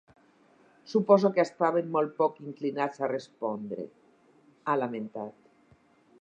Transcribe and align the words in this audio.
Suposo 0.93 1.29
que 1.35 1.43
estaven 1.49 1.91
molt 1.97 2.15
poc 2.21 2.39
inclinats 2.45 3.05
a 3.05 3.11
respondre, 3.13 3.87
ha 4.73 4.77
lamentat. 4.83 5.39